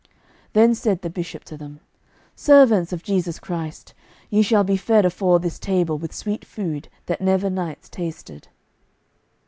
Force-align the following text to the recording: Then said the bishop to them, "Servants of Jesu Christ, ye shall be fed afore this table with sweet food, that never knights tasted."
Then 0.53 0.73
said 0.73 1.03
the 1.03 1.11
bishop 1.11 1.43
to 1.43 1.55
them, 1.57 1.79
"Servants 2.35 2.91
of 2.91 3.03
Jesu 3.03 3.33
Christ, 3.39 3.93
ye 4.31 4.41
shall 4.41 4.63
be 4.63 4.75
fed 4.75 5.05
afore 5.05 5.39
this 5.39 5.59
table 5.59 5.99
with 5.99 6.11
sweet 6.11 6.43
food, 6.43 6.87
that 7.05 7.21
never 7.21 7.51
knights 7.51 7.87
tasted." 7.87 8.47